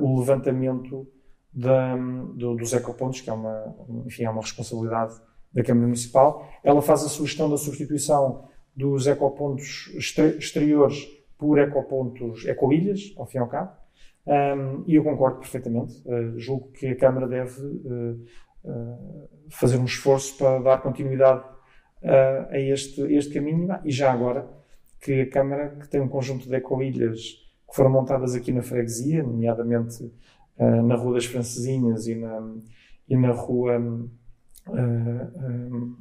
o 0.00 0.20
levantamento 0.20 1.08
da, 1.52 1.96
do, 1.96 2.54
dos 2.54 2.72
ecopontos, 2.72 3.20
que 3.20 3.28
é 3.28 3.32
uma, 3.32 3.74
enfim, 4.06 4.24
é 4.24 4.30
uma 4.30 4.40
responsabilidade 4.40 5.14
da 5.52 5.62
Câmara 5.62 5.86
Municipal. 5.86 6.48
Ela 6.62 6.82
faz 6.82 7.04
a 7.04 7.08
sugestão 7.08 7.50
da 7.50 7.56
substituição 7.56 8.48
dos 8.74 9.06
ecopontos 9.06 9.92
exteriores 10.38 11.08
por 11.36 11.58
ecopontos, 11.58 12.46
ecoilhas, 12.46 13.14
ao 13.16 13.26
fim 13.26 13.38
e 13.38 13.40
ao 13.40 13.48
cabo. 13.48 13.72
Um, 14.26 14.84
e 14.86 14.94
eu 14.94 15.02
concordo 15.02 15.38
perfeitamente. 15.38 16.02
Uh, 16.06 16.38
julgo 16.38 16.70
que 16.72 16.86
a 16.86 16.96
Câmara 16.96 17.26
deve 17.26 17.60
uh, 17.60 18.20
uh, 18.64 19.28
fazer 19.50 19.78
um 19.78 19.84
esforço 19.84 20.36
para 20.36 20.58
dar 20.58 20.82
continuidade 20.82 21.44
a 22.02 22.58
este, 22.58 23.02
este 23.14 23.34
caminho 23.34 23.68
e 23.84 23.90
já 23.90 24.10
agora 24.10 24.48
que 25.02 25.20
a 25.20 25.30
Câmara, 25.30 25.76
que 25.76 25.86
tem 25.86 26.00
um 26.00 26.08
conjunto 26.08 26.48
de 26.48 26.54
ecoilhas 26.54 27.20
que 27.68 27.76
foram 27.76 27.90
montadas 27.90 28.34
aqui 28.34 28.50
na 28.52 28.62
freguesia, 28.62 29.22
nomeadamente 29.22 30.10
na 30.58 30.94
Rua 30.94 31.16
das 31.16 31.26
Francesinhas 31.26 32.06
e 32.06 32.14
na, 32.14 32.54
e 33.06 33.14
na 33.18 33.32
Rua 33.32 33.78
uh, 34.72 35.96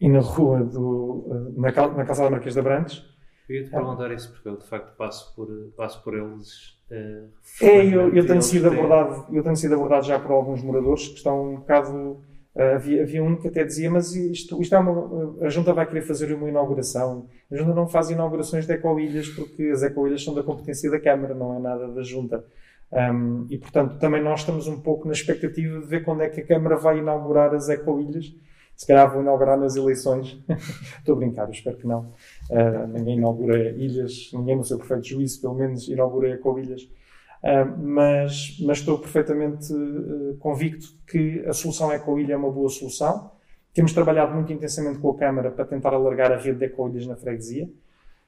e 0.00 0.08
na 0.08 0.20
rua 0.20 0.62
do, 0.62 1.24
uh, 1.26 1.60
na, 1.60 1.70
na 1.70 2.04
calçada 2.04 2.30
Marquês 2.30 2.54
de 2.54 2.60
Abrantes, 2.60 3.02
Eu 3.48 3.56
ia 3.56 3.64
te 3.64 3.70
perguntar 3.70 4.10
isso 4.12 4.32
porque 4.32 4.48
eu 4.48 4.56
de 4.56 4.66
facto 4.66 4.96
passo 4.96 5.34
por, 5.34 5.48
passo 5.76 6.02
por 6.02 6.14
eles. 6.14 6.78
Uh, 6.90 7.28
é, 7.62 7.86
eu, 7.86 8.14
eu 8.14 8.26
tenho 8.26 8.42
sido 8.42 8.68
abordado, 8.68 9.26
eu 9.34 9.42
tenho 9.42 9.56
sido 9.56 9.74
abordado 9.74 10.06
já 10.06 10.18
por 10.18 10.32
alguns 10.32 10.62
moradores 10.62 11.08
que 11.08 11.16
estão 11.16 11.54
um 11.54 11.56
bocado. 11.56 12.20
Uh, 12.54 12.74
havia, 12.76 13.02
havia 13.02 13.22
um 13.22 13.36
que 13.36 13.48
até 13.48 13.64
dizia, 13.64 13.90
mas 13.90 14.14
isto, 14.14 14.60
isto 14.62 14.74
é 14.74 14.78
uma, 14.78 15.44
a 15.44 15.48
Junta 15.48 15.72
vai 15.72 15.86
querer 15.86 16.02
fazer 16.02 16.32
uma 16.32 16.48
inauguração. 16.48 17.26
A 17.50 17.56
Junta 17.56 17.74
não 17.74 17.88
faz 17.88 18.10
inaugurações 18.10 18.66
de 18.66 18.72
ecoilhas 18.72 19.28
porque 19.28 19.64
as 19.64 19.82
ecoilhas 19.82 20.22
são 20.22 20.34
da 20.34 20.42
competência 20.42 20.90
da 20.90 21.00
Câmara, 21.00 21.34
não 21.34 21.56
é 21.56 21.58
nada 21.58 21.88
da 21.88 22.02
Junta. 22.02 22.44
Um, 22.92 23.46
e, 23.50 23.58
portanto, 23.58 23.98
também 23.98 24.22
nós 24.22 24.40
estamos 24.40 24.68
um 24.68 24.80
pouco 24.80 25.06
na 25.06 25.12
expectativa 25.12 25.80
de 25.80 25.86
ver 25.86 26.04
quando 26.04 26.22
é 26.22 26.28
que 26.28 26.40
a 26.40 26.46
Câmara 26.46 26.76
vai 26.76 26.98
inaugurar 26.98 27.54
as 27.54 27.68
ecoilhas 27.68 28.34
se 28.76 28.86
calhar 28.86 29.10
vou 29.10 29.22
inaugurar 29.22 29.58
nas 29.58 29.76
eleições. 29.76 30.42
Estou 30.98 31.14
a 31.14 31.18
brincar, 31.18 31.48
espero 31.50 31.76
que 31.76 31.86
não. 31.86 32.12
Uh, 32.50 32.86
ninguém 32.88 33.16
inaugura 33.16 33.70
ilhas, 33.70 34.30
ninguém 34.32 34.56
no 34.56 34.64
seu 34.64 34.78
perfeito 34.78 35.06
juízo, 35.06 35.40
pelo 35.40 35.54
menos 35.54 35.88
inaugura 35.88 36.30
ecoilhas. 36.30 36.82
Uh, 36.82 37.78
mas, 37.78 38.58
mas 38.60 38.78
estou 38.78 38.98
perfeitamente 38.98 39.70
uh, 39.72 40.34
convicto 40.38 40.86
que 41.06 41.44
a 41.46 41.52
solução 41.52 41.92
ecoilha 41.92 42.32
é 42.32 42.36
uma 42.36 42.50
boa 42.50 42.70
solução. 42.70 43.30
Temos 43.72 43.92
trabalhado 43.92 44.34
muito 44.34 44.52
intensamente 44.52 44.98
com 44.98 45.10
a 45.10 45.16
Câmara 45.16 45.50
para 45.50 45.64
tentar 45.64 45.92
alargar 45.92 46.32
a 46.32 46.36
rede 46.36 46.58
de 46.58 46.64
ecoilhas 46.64 47.06
na 47.06 47.16
freguesia. 47.16 47.68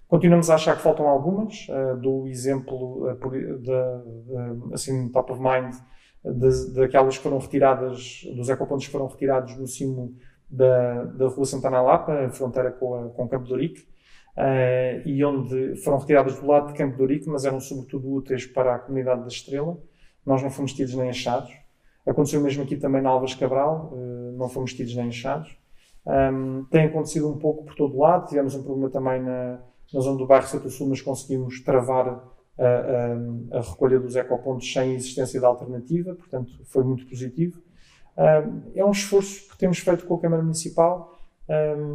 Continuamos 0.08 0.48
a 0.50 0.54
achar 0.54 0.76
que 0.76 0.82
faltam 0.82 1.08
algumas. 1.08 1.66
Uh, 1.68 1.96
do 1.96 2.26
exemplo, 2.28 3.10
uh, 3.10 3.30
de, 3.58 4.72
assim, 4.72 5.08
top 5.10 5.32
of 5.32 5.40
mind, 5.42 5.74
daquelas 6.74 7.16
que 7.16 7.22
foram 7.22 7.38
retiradas, 7.38 8.22
dos 8.34 8.48
ecopontos 8.48 8.86
que 8.86 8.92
foram 8.92 9.06
retirados 9.06 9.56
no 9.56 9.66
cimo 9.66 10.14
da, 10.48 11.04
da 11.04 11.26
Rua 11.28 11.44
Santana 11.44 11.82
Lapa, 11.82 12.28
fronteira 12.30 12.70
com, 12.70 12.94
a, 12.94 13.08
com 13.10 13.28
Campo 13.28 13.46
de 13.46 13.52
Ourique, 13.52 13.80
uh, 14.36 15.08
e 15.08 15.24
onde 15.24 15.76
foram 15.82 15.98
retiradas 15.98 16.38
do 16.38 16.46
lado 16.46 16.68
de 16.68 16.74
Campo 16.74 16.96
de 16.96 17.02
Ourique, 17.02 17.28
mas 17.28 17.44
eram 17.44 17.58
sobretudo 17.58 18.12
úteis 18.12 18.46
para 18.46 18.76
a 18.76 18.78
comunidade 18.78 19.22
da 19.22 19.28
Estrela. 19.28 19.76
Nós 20.24 20.42
não 20.42 20.50
fomos 20.50 20.72
tidos 20.72 20.94
nem 20.94 21.10
achados. 21.10 21.52
Aconteceu 22.06 22.40
mesmo 22.40 22.62
aqui 22.62 22.76
também 22.76 23.02
na 23.02 23.10
Alves 23.10 23.34
Cabral, 23.34 23.90
uh, 23.92 24.36
não 24.36 24.48
fomos 24.48 24.72
tidos 24.72 24.94
nem 24.94 25.08
achados. 25.08 25.56
Um, 26.06 26.64
tem 26.70 26.84
acontecido 26.84 27.28
um 27.28 27.36
pouco 27.36 27.64
por 27.64 27.74
todo 27.74 27.98
lado. 27.98 28.28
Tivemos 28.28 28.54
um 28.54 28.62
problema 28.62 28.90
também 28.90 29.20
na, 29.20 29.58
na 29.92 30.00
zona 30.00 30.18
do 30.18 30.26
bairro 30.26 30.46
Santo 30.46 30.68
Sul, 30.70 30.88
mas 30.88 31.00
conseguimos 31.00 31.60
travar 31.62 32.08
a, 32.58 32.64
a, 32.64 33.58
a, 33.58 33.60
recolha 33.60 34.00
dos 34.00 34.16
ecopontos 34.16 34.72
sem 34.72 34.94
existência 34.94 35.38
de 35.38 35.46
alternativa, 35.46 36.14
portanto 36.14 36.52
foi 36.64 36.84
muito 36.84 37.06
positivo 37.06 37.60
é 38.74 38.84
um 38.84 38.90
esforço 38.90 39.48
que 39.48 39.58
temos 39.58 39.78
feito 39.78 40.06
com 40.06 40.14
a 40.14 40.20
Câmara 40.20 40.42
Municipal. 40.42 41.18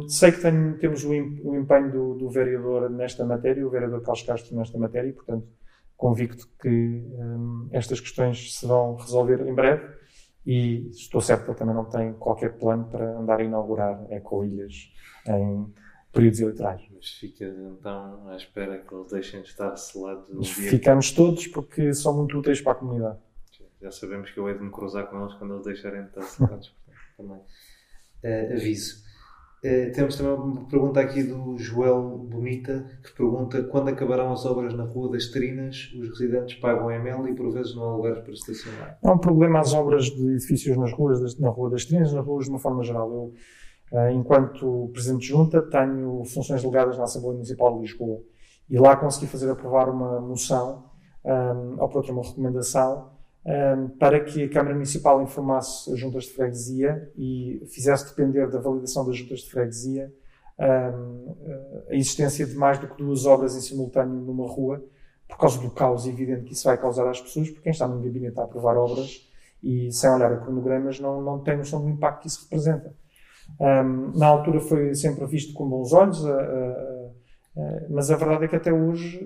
sei 0.08 0.30
que 0.30 0.40
tenho, 0.40 0.78
temos 0.78 1.04
o, 1.04 1.12
empenho 1.12 1.90
do, 1.90 2.14
do, 2.14 2.30
vereador 2.30 2.88
nesta 2.88 3.24
matéria, 3.24 3.66
o 3.66 3.70
vereador 3.70 4.00
Carlos 4.02 4.22
Castro 4.22 4.56
nesta 4.56 4.78
matéria, 4.78 5.08
e, 5.08 5.12
portanto, 5.12 5.46
convicto 5.96 6.48
que 6.60 7.04
estas 7.72 8.00
questões 8.00 8.54
se 8.56 8.66
vão 8.66 8.94
resolver 8.94 9.46
em 9.46 9.54
breve. 9.54 10.00
E 10.44 10.88
estou 10.90 11.20
certo 11.20 11.44
que 11.44 11.50
ele 11.50 11.58
também 11.58 11.74
não 11.74 11.84
tem 11.84 12.12
qualquer 12.14 12.58
plano 12.58 12.84
para 12.84 13.18
andar 13.18 13.38
a 13.38 13.44
inaugurar 13.44 14.04
ecoilhas 14.10 14.92
em 15.28 15.72
períodos 16.12 16.40
eleitorais. 16.40 16.82
Mas 16.94 17.08
fica 17.08 17.44
então 17.44 18.28
à 18.28 18.36
espera 18.36 18.78
que 18.78 18.94
eles 18.94 19.10
deixem 19.10 19.42
de 19.42 19.48
estar 19.48 19.74
selados. 19.76 20.50
Ficamos 20.50 21.10
todos 21.10 21.46
porque 21.48 21.92
são 21.94 22.16
muito 22.16 22.38
úteis 22.38 22.60
para 22.60 22.72
a 22.72 22.76
comunidade 22.76 23.18
já 23.82 23.90
sabemos 23.90 24.30
que 24.30 24.38
eu 24.38 24.48
hei 24.48 24.56
de 24.56 24.62
me 24.62 24.70
cruzar 24.70 25.08
com 25.08 25.20
eles 25.20 25.34
quando 25.34 25.54
eles 25.54 25.64
deixarem 25.64 26.02
de 26.02 26.08
estar 26.08 26.22
sentados. 26.22 26.72
também. 27.16 27.38
Uh, 27.38 28.52
aviso. 28.54 29.02
Uh, 29.58 29.92
temos 29.92 30.16
também 30.16 30.32
uma 30.32 30.64
pergunta 30.68 31.00
aqui 31.00 31.22
do 31.22 31.56
Joel 31.58 32.18
Bonita 32.18 32.84
que 33.02 33.12
pergunta 33.12 33.62
quando 33.64 33.88
acabarão 33.88 34.32
as 34.32 34.44
obras 34.44 34.74
na 34.74 34.84
Rua 34.84 35.12
das 35.12 35.26
Trinas, 35.26 35.92
os 35.94 36.08
residentes 36.10 36.56
pagam 36.58 36.90
ML 36.90 37.30
e 37.30 37.34
por 37.34 37.52
vezes 37.52 37.74
não 37.74 37.84
há 37.84 37.96
lugares 37.96 38.22
para 38.22 38.32
estacionar. 38.32 38.98
É 39.02 39.10
um 39.10 39.18
problema 39.18 39.60
as 39.60 39.72
obras 39.72 40.06
de 40.06 40.32
edifícios 40.32 40.76
nas 40.76 40.92
ruas, 40.92 41.38
na 41.38 41.48
Rua 41.48 41.70
das 41.70 41.84
Trinas, 41.84 42.12
nas 42.12 42.24
ruas 42.24 42.44
de 42.44 42.50
uma 42.50 42.58
forma 42.58 42.82
geral. 42.82 43.12
Eu, 43.12 43.34
enquanto 44.14 44.90
Presidente 44.92 45.22
de 45.22 45.28
Junta, 45.28 45.60
tenho 45.62 46.24
funções 46.24 46.62
delegadas 46.62 46.96
na 46.96 47.04
Assembleia 47.04 47.34
Municipal 47.34 47.74
de 47.74 47.80
Lisboa 47.80 48.22
e 48.70 48.78
lá 48.78 48.96
consegui 48.96 49.26
fazer 49.26 49.50
aprovar 49.50 49.88
uma 49.90 50.20
moção, 50.20 50.84
um, 51.24 51.80
ou 51.80 51.88
por 51.88 51.98
outra 51.98 52.12
uma 52.12 52.22
recomendação, 52.22 53.10
um, 53.44 53.88
para 53.98 54.20
que 54.20 54.44
a 54.44 54.48
Câmara 54.48 54.74
Municipal 54.74 55.20
informasse 55.22 55.92
as 55.92 55.98
juntas 55.98 56.24
de 56.24 56.30
freguesia 56.30 57.12
e 57.16 57.62
fizesse 57.70 58.08
depender 58.08 58.48
da 58.50 58.58
validação 58.58 59.04
das 59.04 59.16
juntas 59.16 59.40
de 59.40 59.50
freguesia 59.50 60.12
um, 60.58 61.36
a 61.90 61.94
existência 61.94 62.46
de 62.46 62.54
mais 62.54 62.78
do 62.78 62.88
que 62.88 62.96
duas 62.96 63.26
obras 63.26 63.54
em 63.56 63.60
simultâneo 63.60 64.20
numa 64.20 64.46
rua, 64.46 64.82
por 65.28 65.36
causa 65.36 65.60
do 65.60 65.70
caos 65.70 66.06
evidente 66.06 66.44
que 66.44 66.52
isso 66.52 66.64
vai 66.64 66.78
causar 66.78 67.08
às 67.08 67.20
pessoas, 67.20 67.48
porque 67.48 67.64
quem 67.64 67.72
está 67.72 67.86
no 67.86 68.00
gabinete 68.00 68.38
a 68.38 68.44
aprovar 68.44 68.76
obras 68.76 69.28
e 69.62 69.90
sem 69.92 70.10
olhar 70.10 70.32
a 70.32 70.36
cronogramas 70.38 70.98
não, 71.00 71.20
não 71.20 71.38
tem 71.40 71.56
noção 71.56 71.82
do 71.82 71.88
impacto 71.88 72.22
que 72.22 72.28
isso 72.28 72.42
representa. 72.44 72.94
Um, 73.60 74.18
na 74.18 74.26
altura 74.26 74.60
foi 74.60 74.94
sempre 74.94 75.26
visto 75.26 75.54
com 75.54 75.68
bons 75.68 75.92
olhos, 75.92 76.22
mas 77.90 78.10
a 78.10 78.16
verdade 78.16 78.44
é 78.44 78.48
que 78.48 78.56
até 78.56 78.72
hoje 78.72 79.20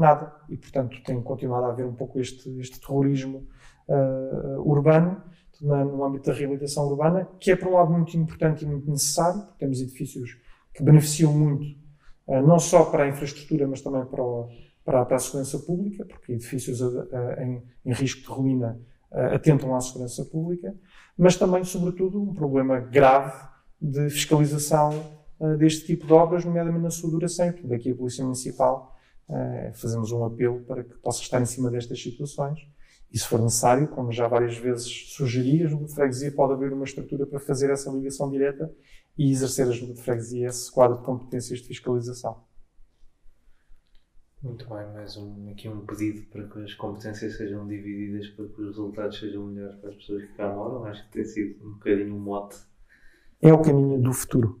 nada. 0.00 0.32
E, 0.48 0.56
portanto, 0.56 0.96
tem 1.04 1.20
continuado 1.22 1.66
a 1.66 1.68
haver 1.70 1.86
um 1.86 1.94
pouco 1.94 2.18
este, 2.18 2.48
este 2.58 2.80
terrorismo 2.80 3.46
uh, 3.88 4.60
urbano, 4.60 5.22
no 5.60 6.02
âmbito 6.02 6.30
da 6.30 6.36
reabilitação 6.36 6.86
urbana, 6.86 7.28
que 7.38 7.50
é, 7.50 7.56
por 7.56 7.68
um 7.68 7.74
lado, 7.74 7.92
muito 7.92 8.16
importante 8.16 8.64
e 8.64 8.66
muito 8.66 8.90
necessário, 8.90 9.42
porque 9.42 9.58
temos 9.58 9.80
edifícios 9.80 10.38
que 10.72 10.82
beneficiam 10.82 11.32
muito, 11.32 11.64
uh, 12.26 12.40
não 12.40 12.58
só 12.58 12.84
para 12.86 13.04
a 13.04 13.08
infraestrutura, 13.08 13.68
mas 13.68 13.82
também 13.82 14.04
para, 14.06 14.22
o, 14.22 14.48
para, 14.84 15.04
para 15.04 15.16
a 15.16 15.18
segurança 15.18 15.58
pública, 15.58 16.06
porque 16.06 16.32
edifícios 16.32 16.80
em, 16.80 17.62
em, 17.84 17.92
risco 17.92 18.22
de 18.22 18.28
ruína 18.28 18.80
atentam 19.34 19.74
à 19.74 19.80
segurança 19.80 20.24
pública, 20.24 20.72
mas 21.20 21.36
também, 21.36 21.62
sobretudo, 21.64 22.18
um 22.18 22.32
problema 22.32 22.80
grave 22.80 23.38
de 23.78 24.08
fiscalização 24.08 24.90
deste 25.58 25.86
tipo 25.86 26.06
de 26.06 26.12
obras, 26.14 26.46
nomeadamente 26.46 26.82
na 26.82 26.90
sua 26.90 27.10
duração. 27.10 27.52
Daqui 27.64 27.90
a 27.90 27.94
Polícia 27.94 28.24
Municipal 28.24 28.96
eh, 29.28 29.70
fazemos 29.74 30.12
um 30.12 30.24
apelo 30.24 30.60
para 30.60 30.82
que 30.82 30.94
possa 30.96 31.20
estar 31.20 31.40
em 31.40 31.44
cima 31.44 31.70
destas 31.70 32.02
situações. 32.02 32.60
E 33.12 33.18
se 33.18 33.26
for 33.26 33.38
necessário, 33.38 33.86
como 33.88 34.10
já 34.10 34.26
várias 34.28 34.56
vezes 34.56 35.12
sugeri, 35.14 35.62
a 35.62 35.66
Junta 35.66 35.84
de 35.84 35.94
Freguesia 35.94 36.32
pode 36.32 36.54
abrir 36.54 36.72
uma 36.72 36.84
estrutura 36.84 37.26
para 37.26 37.38
fazer 37.38 37.70
essa 37.70 37.90
ligação 37.90 38.30
direta 38.30 38.72
e 39.18 39.30
exercer 39.30 39.68
a 39.68 39.72
Junta 39.72 39.92
de 39.92 40.00
Freguesia 40.00 40.46
esse 40.46 40.72
quadro 40.72 40.98
de 40.98 41.04
competências 41.04 41.60
de 41.60 41.66
fiscalização. 41.66 42.49
Muito 44.42 44.68
bem, 44.68 44.86
mais 44.92 45.16
um, 45.16 45.50
aqui 45.50 45.68
um 45.68 45.84
pedido 45.84 46.22
para 46.30 46.48
que 46.48 46.62
as 46.62 46.74
competências 46.74 47.36
sejam 47.36 47.66
divididas 47.66 48.28
para 48.28 48.46
que 48.46 48.60
os 48.60 48.68
resultados 48.68 49.18
sejam 49.18 49.46
melhores 49.46 49.76
para 49.76 49.90
as 49.90 49.96
pessoas 49.96 50.22
que 50.22 50.32
cá 50.34 50.48
moram. 50.48 50.84
Acho 50.84 51.04
que 51.06 51.12
tem 51.12 51.24
sido 51.24 51.66
um 51.66 51.72
bocadinho 51.74 52.14
um 52.14 52.20
mote. 52.20 52.56
É 53.42 53.52
o 53.52 53.60
caminho 53.60 54.00
do 54.00 54.12
futuro. 54.12 54.58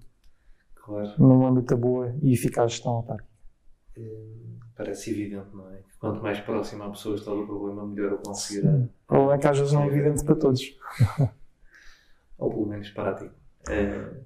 Claro. 0.74 1.14
Num 1.18 1.46
âmbito 1.46 1.76
boa 1.76 2.14
e 2.22 2.32
eficaz 2.32 2.72
gestão 2.72 2.92
autárquica. 2.92 3.30
É 3.96 4.40
parece 4.80 5.10
evidente, 5.10 5.54
não 5.54 5.68
é? 5.70 5.82
Quanto 5.98 6.22
mais 6.22 6.40
próximo 6.40 6.82
a 6.84 6.90
pessoa 6.90 7.14
está 7.14 7.30
do 7.32 7.44
problema, 7.46 7.86
melhor 7.86 8.14
o 8.14 8.18
conseguirá. 8.18 8.70
O 8.70 8.88
problema 9.06 9.34
é 9.34 9.38
que 9.38 9.46
às 9.46 9.58
vezes 9.58 9.72
não 9.74 9.82
é 9.82 9.86
evidente 9.88 10.24
para 10.24 10.34
todos. 10.36 10.78
Ou 12.38 12.50
pelo 12.50 12.66
menos 12.66 12.88
para 12.90 13.14
ti. 13.14 13.30
É, 13.68 14.22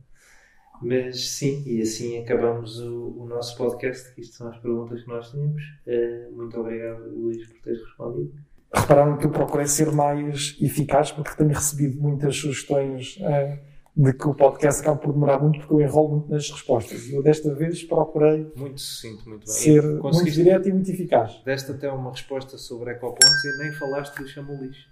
mas 0.85 1.31
sim, 1.31 1.63
e 1.67 1.83
assim 1.83 2.19
acabamos 2.23 2.81
o, 2.81 3.17
o, 3.19 3.27
nosso 3.27 3.57
podcast. 3.57 4.13
Isto 4.21 4.37
são 4.37 4.49
as 4.49 4.59
perguntas 4.59 5.03
que 5.03 5.09
nós 5.09 5.31
tínhamos. 5.31 5.63
É, 5.87 6.29
muito 6.31 6.59
obrigado, 6.61 7.09
Luís, 7.09 7.47
por 7.47 7.61
teres 7.63 7.83
respondido. 7.83 8.33
Repararam 8.73 9.17
que 9.17 9.27
eu 9.27 9.31
procurei 9.31 9.67
ser 9.67 9.91
mais 9.93 10.57
eficaz 10.61 11.13
porque 11.13 11.37
tenho 11.37 11.51
recebido 11.51 12.01
muitas 12.01 12.37
sugestões. 12.37 13.19
É, 13.21 13.75
de 13.97 14.13
que 14.13 14.27
o 14.27 14.35
podcast 14.35 14.81
acaba 14.81 14.97
por 14.97 15.13
demorar 15.13 15.39
muito 15.39 15.61
porque 15.61 15.73
eu 15.73 15.81
enrolo 15.81 16.17
muito 16.17 16.29
nas 16.29 16.51
respostas. 16.51 17.09
Eu 17.11 17.23
desta 17.23 17.55
vez 17.55 17.85
procurei 17.85 18.51
muito 18.57 18.81
sucinto, 18.81 19.29
muito 19.29 19.47
bem. 19.47 19.55
ser 19.55 19.85
muito 19.85 20.31
direto 20.33 20.69
e 20.69 20.73
muito 20.73 20.91
eficaz. 20.91 21.41
Deste 21.45 21.71
até 21.71 21.89
uma 21.91 22.11
resposta 22.11 22.59
sobre 22.59 22.91
ecopontos 22.91 23.45
e 23.45 23.59
nem 23.59 23.73
falaste 23.73 24.17
do 24.19 24.27
chamulis. 24.27 24.89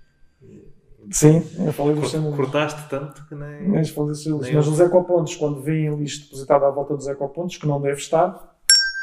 Sim, 1.10 1.42
eu 1.64 1.72
falei 1.72 1.94
do 1.94 2.06
chamulis. 2.06 2.36
Cortaste 2.36 2.88
tanto 2.88 3.26
que 3.26 3.34
nem... 3.34 3.68
nem 3.68 3.84
falei 3.84 4.12
do 4.12 4.16
chamulis. 4.16 4.50
Mas 4.50 4.68
os 4.68 4.80
ecopontos, 4.80 5.36
quando 5.36 5.60
vêm 5.60 5.94
lixo 5.96 6.24
depositado 6.24 6.64
à 6.64 6.70
volta 6.70 6.96
dos 6.96 7.08
ecopontos, 7.08 7.56
que 7.56 7.66
não 7.66 7.80
deve 7.80 7.98
estar, 7.98 8.56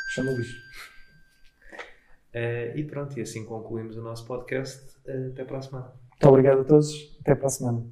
chamulis. 0.10 0.48
Uh, 2.34 2.77
e 2.77 2.84
pronto, 2.84 3.18
e 3.18 3.22
assim 3.22 3.44
concluímos 3.44 3.98
o 3.98 4.01
nosso 4.01 4.25
podcast. 4.25 4.82
Uh, 5.08 5.32
até 5.32 5.44
para 5.44 5.58
a 5.58 5.62
semana. 5.62 5.91
Muito 6.12 6.27
obrigado 6.27 6.62
a 6.62 6.63
todos. 6.63 7.18
Até 7.22 7.36
para 7.36 7.48
a 7.48 7.50
semana. 7.50 7.86